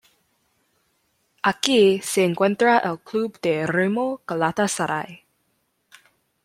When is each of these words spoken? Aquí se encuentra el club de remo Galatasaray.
Aquí 1.43 2.01
se 2.01 2.25
encuentra 2.25 2.79
el 2.79 2.99
club 3.01 3.39
de 3.39 3.67
remo 3.67 4.21
Galatasaray. 4.27 5.25